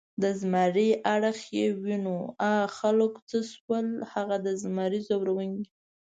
[0.21, 2.17] د زمري اړخ یې ونیو،
[2.51, 5.65] آ خلکو څه شول هغه د زمري ځوروونکي؟